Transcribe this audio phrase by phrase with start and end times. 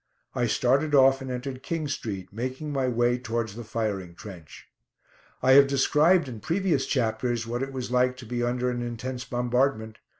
[0.33, 4.67] I started off and entered King Street, making my way towards the firing trench.
[5.43, 9.25] I have described in previous chapters what it was like to be under an intense
[9.25, 9.99] bombardment.